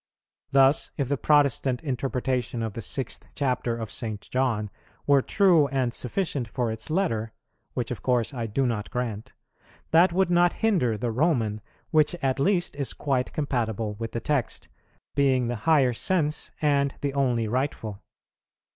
[0.49, 4.19] Thus, if the Protestant interpretation of the sixth chapter of St.
[4.31, 4.71] John
[5.05, 7.33] were true and sufficient for its letter,
[7.75, 9.33] (which of course I do not grant,)
[9.91, 11.61] that would not hinder the Roman,
[11.91, 14.69] which at least is quite compatible with the text,
[15.13, 18.01] being the higher sense and the only rightful.